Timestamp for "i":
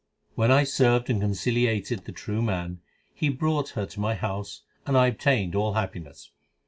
0.49-0.63, 4.97-5.05